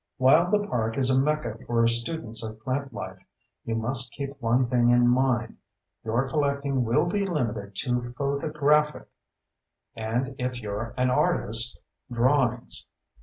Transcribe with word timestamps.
While 0.17 0.49
the 0.49 0.65
park 0.65 0.97
is 0.97 1.11
a 1.15 1.21
mecca 1.21 1.55
for 1.67 1.87
students 1.87 2.43
of 2.43 2.59
plantlife, 2.63 3.23
you 3.65 3.75
must 3.75 4.11
keep 4.11 4.31
one 4.41 4.65
thing 4.67 4.89
in 4.89 5.07
mind: 5.07 5.57
your 6.03 6.27
collecting 6.27 6.83
will 6.83 7.05
be 7.05 7.23
limited 7.23 7.75
to 7.83 8.01
photographs 8.01 9.05
(and, 9.95 10.33
if 10.39 10.59
you're 10.59 10.95
an 10.97 11.11
artist, 11.11 11.79
drawings). 12.11 12.87